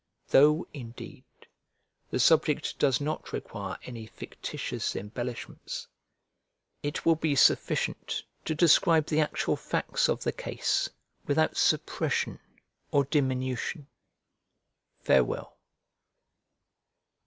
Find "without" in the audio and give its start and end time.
11.27-11.55